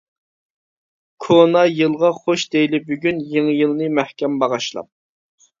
كونا 1.25 1.61
يىلغا 1.81 2.11
خوش 2.21 2.45
دەيلى 2.57 2.81
بۈگۈن، 2.89 3.21
يېڭى 3.35 3.55
يىلنى 3.61 3.91
مەھكەم 3.99 4.41
باغاشلاپ. 4.45 4.91